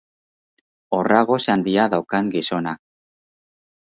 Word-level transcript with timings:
Horra 0.99 1.19
gose 1.31 1.51
handia 1.57 1.85
daukan 1.95 2.33
gizona. 2.37 2.73